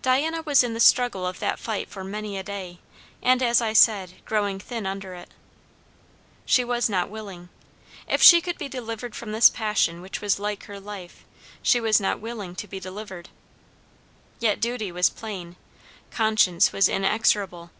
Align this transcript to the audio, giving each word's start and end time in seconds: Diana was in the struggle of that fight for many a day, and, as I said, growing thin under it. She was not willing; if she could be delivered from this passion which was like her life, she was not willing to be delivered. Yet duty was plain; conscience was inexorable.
Diana 0.00 0.42
was 0.42 0.62
in 0.62 0.74
the 0.74 0.78
struggle 0.78 1.26
of 1.26 1.40
that 1.40 1.58
fight 1.58 1.88
for 1.88 2.04
many 2.04 2.38
a 2.38 2.44
day, 2.44 2.78
and, 3.20 3.42
as 3.42 3.60
I 3.60 3.72
said, 3.72 4.24
growing 4.24 4.60
thin 4.60 4.86
under 4.86 5.12
it. 5.14 5.30
She 6.44 6.62
was 6.62 6.88
not 6.88 7.10
willing; 7.10 7.48
if 8.06 8.22
she 8.22 8.40
could 8.40 8.58
be 8.58 8.68
delivered 8.68 9.16
from 9.16 9.32
this 9.32 9.50
passion 9.50 10.00
which 10.02 10.20
was 10.20 10.38
like 10.38 10.66
her 10.66 10.78
life, 10.78 11.24
she 11.64 11.80
was 11.80 12.00
not 12.00 12.20
willing 12.20 12.54
to 12.54 12.68
be 12.68 12.78
delivered. 12.78 13.28
Yet 14.38 14.60
duty 14.60 14.92
was 14.92 15.10
plain; 15.10 15.56
conscience 16.12 16.70
was 16.72 16.88
inexorable. 16.88 17.72